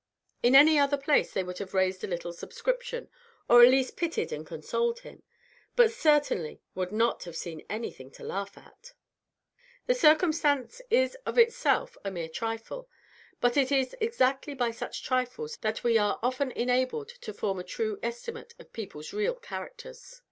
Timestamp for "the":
9.85-9.93